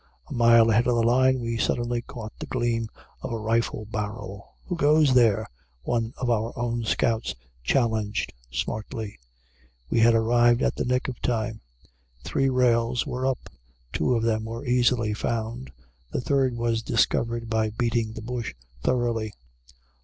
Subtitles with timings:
[0.29, 2.87] A mile ahead of the line we suddenly caught the gleam
[3.21, 4.55] of a rifle barrel.
[4.65, 5.45] "Who goes there?"
[5.83, 9.19] one of our own scouts challenged smartly.
[9.91, 11.61] We had arrived at the nick of time.
[12.23, 13.47] Three rails were up.
[13.93, 15.71] Two of them were easily found.
[16.09, 19.31] The third was discovered by beating the bush thoroughly.